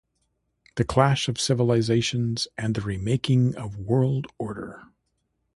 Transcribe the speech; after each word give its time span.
The 0.77 0.83
Clash 0.83 1.27
of 1.29 1.39
Civilizations 1.39 2.47
and 2.57 2.73
the 2.73 2.81
Remaking 2.81 3.53
of 3.55 3.77
World 3.77 4.25
Order. 4.39 4.81